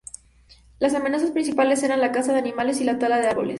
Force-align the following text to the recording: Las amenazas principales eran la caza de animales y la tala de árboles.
Las 0.79 0.95
amenazas 0.95 1.29
principales 1.29 1.83
eran 1.83 2.01
la 2.01 2.11
caza 2.11 2.33
de 2.33 2.39
animales 2.39 2.81
y 2.81 2.85
la 2.85 2.97
tala 2.97 3.19
de 3.19 3.27
árboles. 3.27 3.49